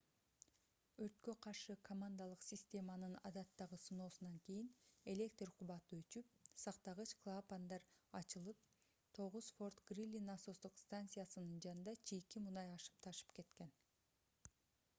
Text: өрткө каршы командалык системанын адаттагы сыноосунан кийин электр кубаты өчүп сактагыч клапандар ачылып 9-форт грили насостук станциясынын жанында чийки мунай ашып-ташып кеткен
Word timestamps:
өрткө 1.05 1.33
каршы 1.45 1.73
командалык 1.89 2.45
системанын 2.45 3.11
адаттагы 3.29 3.77
сыноосунан 3.83 4.39
кийин 4.47 4.71
электр 5.13 5.51
кубаты 5.59 5.99
өчүп 6.03 6.31
сактагыч 6.63 7.13
клапандар 7.25 7.85
ачылып 8.21 8.65
9-форт 9.21 9.85
грили 9.93 10.23
насостук 10.31 10.81
станциясынын 10.85 11.61
жанында 11.67 11.95
чийки 12.13 12.41
мунай 12.47 12.73
ашып-ташып 12.79 13.37
кеткен 13.41 13.77